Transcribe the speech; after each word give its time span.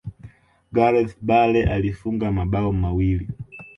gareth 0.75 1.15
bale 1.21 1.63
alifunga 1.67 2.31
mabao 2.31 2.73
mawili 2.73 3.29